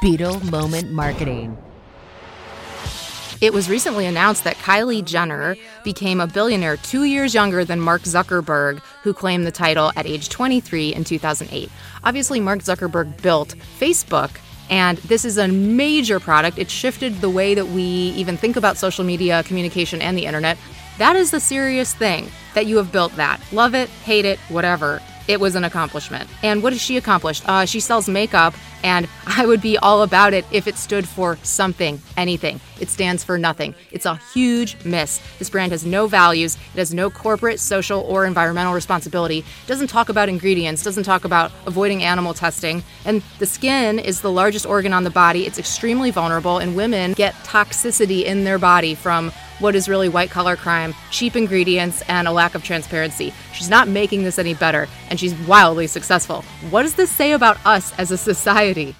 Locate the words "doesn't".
39.66-39.88, 40.82-41.04